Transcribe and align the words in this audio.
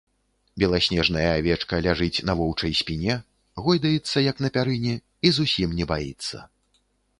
Беласнежная 0.61 1.25
авечка 1.39 1.81
ляжыць 1.87 2.23
на 2.29 2.35
воўчай 2.39 2.73
спіне, 2.81 3.19
гойдаецца, 3.67 4.25
як 4.31 4.43
на 4.47 4.53
пярыне, 4.59 4.97
і 5.27 5.37
зусім 5.39 5.79
не 5.81 5.85
баіцца. 5.95 6.45